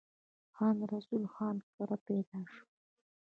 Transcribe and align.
خان 0.55 0.75
رسول 0.93 1.23
خان 1.33 1.57
کره 1.75 1.97
پيدا 2.07 2.39
شو۔ 2.53 2.63